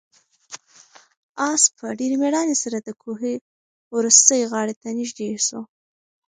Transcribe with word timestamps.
آس 1.49 1.63
په 1.77 1.85
ډېرې 1.99 2.15
مېړانې 2.21 2.55
سره 2.63 2.77
د 2.79 2.89
کوهي 3.01 3.33
وروستۍ 3.95 4.41
غاړې 4.51 4.73
ته 4.81 4.87
نږدې 4.97 5.27
شو. 5.45 5.61